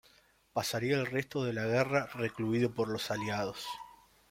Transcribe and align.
Pasaría 0.51 0.95
el 0.97 1.05
resto 1.05 1.43
de 1.43 1.53
la 1.53 1.65
guerra 1.67 2.07
recluido 2.15 2.73
por 2.73 2.87
los 2.87 3.11
aliados. 3.11 3.67